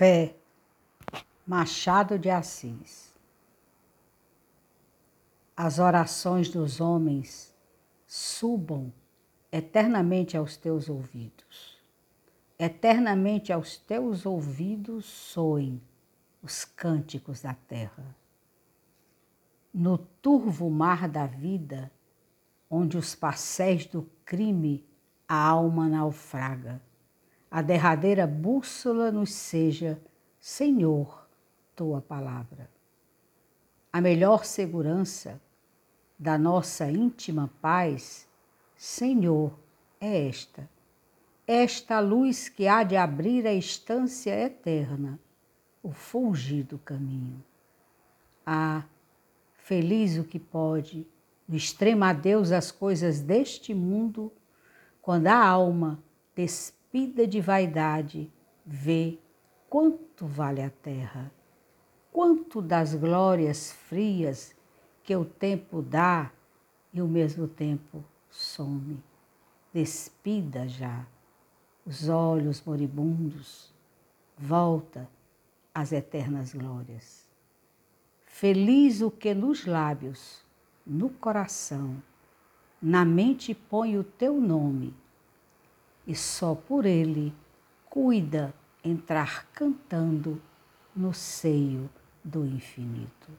[0.00, 0.34] Fé,
[1.46, 3.14] Machado de Assis.
[5.54, 7.54] As orações dos homens
[8.06, 8.90] subam
[9.52, 11.78] eternamente aos teus ouvidos.
[12.58, 15.82] Eternamente aos teus ouvidos soem
[16.42, 18.16] os cânticos da terra.
[19.70, 21.92] No turvo mar da vida,
[22.70, 24.82] onde os passéis do crime
[25.28, 26.80] a alma naufraga,
[27.50, 30.00] a derradeira bússola nos seja,
[30.38, 31.28] Senhor,
[31.74, 32.70] tua palavra.
[33.92, 35.40] A melhor segurança
[36.16, 38.28] da nossa íntima paz,
[38.76, 39.52] Senhor,
[40.00, 40.68] é esta.
[41.46, 45.18] Esta luz que há de abrir a estância eterna,
[45.82, 47.42] o fulgido caminho.
[48.46, 48.84] Ah,
[49.54, 51.04] feliz o que pode,
[51.48, 54.32] no extremo adeus às coisas deste mundo,
[55.02, 55.98] quando a alma
[56.36, 58.28] despede despida de vaidade,
[58.66, 59.16] vê
[59.68, 61.30] quanto vale a terra,
[62.12, 64.52] quanto das glórias frias
[65.04, 66.32] que o tempo dá
[66.92, 69.00] e o mesmo tempo some.
[69.72, 71.06] Despida já
[71.86, 73.72] os olhos moribundos,
[74.36, 75.08] volta
[75.72, 77.30] às eternas glórias.
[78.26, 80.44] Feliz o que nos lábios,
[80.84, 82.02] no coração,
[82.82, 84.92] na mente põe o teu nome
[86.06, 87.32] e só por ele
[87.88, 90.40] cuida entrar cantando
[90.94, 91.90] no seio
[92.22, 93.30] do infinito.